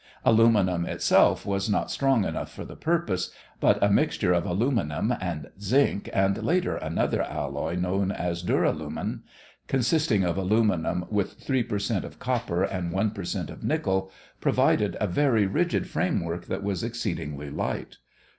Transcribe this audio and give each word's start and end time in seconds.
Aluminum 0.25 0.83
itself 0.87 1.45
was 1.45 1.69
not 1.69 1.91
strong 1.91 2.25
enough 2.25 2.51
for 2.51 2.65
the 2.65 2.75
purpose, 2.75 3.29
but 3.59 3.77
a 3.83 3.91
mixture 3.91 4.33
of 4.33 4.47
aluminum 4.47 5.13
and 5.21 5.51
zinc 5.61 6.09
and 6.11 6.41
later 6.41 6.75
another 6.77 7.21
alloy 7.21 7.75
known 7.75 8.11
as 8.11 8.41
duralumin, 8.41 9.19
consisting 9.67 10.23
of 10.23 10.37
aluminum 10.37 11.05
with 11.11 11.33
three 11.33 11.61
per 11.61 11.77
cent 11.77 12.03
of 12.03 12.17
copper 12.17 12.63
and 12.63 12.91
one 12.91 13.11
per 13.11 13.23
cent 13.23 13.51
of 13.51 13.63
nickel, 13.63 14.09
provided 14.39 14.97
a 14.99 15.05
very 15.05 15.45
rigid 15.45 15.85
framework 15.87 16.47
that 16.47 16.63
was 16.63 16.83
exceedingly 16.83 17.51
light. 17.51 17.97